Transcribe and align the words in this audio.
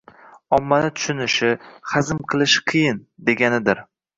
omma 0.55 0.79
tushunishi, 0.95 1.51
“hazm” 1.91 2.25
qilish 2.33 2.59
qiyin, 2.73 3.01
deganidir. 3.29 3.89